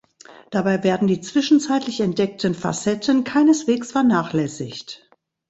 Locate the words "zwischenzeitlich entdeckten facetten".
1.21-3.23